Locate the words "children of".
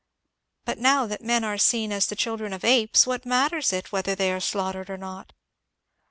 2.15-2.63